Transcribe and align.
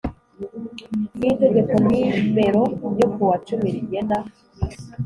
n 1.17 1.19
Itegeko 1.31 1.73
nimero 1.87 2.63
ryo 2.93 3.07
kuwa 3.13 3.35
cumi 3.47 3.67
rigena 3.75 4.17